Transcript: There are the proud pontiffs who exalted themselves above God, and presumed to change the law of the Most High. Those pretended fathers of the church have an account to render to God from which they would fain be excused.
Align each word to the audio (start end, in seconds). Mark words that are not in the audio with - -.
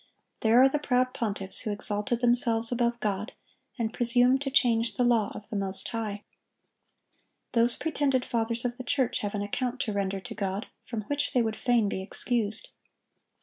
There 0.39 0.59
are 0.59 0.67
the 0.67 0.79
proud 0.79 1.13
pontiffs 1.13 1.59
who 1.59 1.71
exalted 1.71 2.21
themselves 2.21 2.71
above 2.71 2.99
God, 3.01 3.33
and 3.77 3.93
presumed 3.93 4.41
to 4.41 4.49
change 4.49 4.95
the 4.95 5.03
law 5.03 5.31
of 5.35 5.49
the 5.49 5.55
Most 5.55 5.87
High. 5.89 6.23
Those 7.51 7.75
pretended 7.75 8.25
fathers 8.25 8.65
of 8.65 8.77
the 8.77 8.83
church 8.83 9.19
have 9.19 9.35
an 9.35 9.43
account 9.43 9.79
to 9.81 9.93
render 9.93 10.19
to 10.19 10.33
God 10.33 10.65
from 10.83 11.01
which 11.01 11.33
they 11.33 11.43
would 11.43 11.55
fain 11.55 11.87
be 11.87 12.01
excused. 12.01 12.69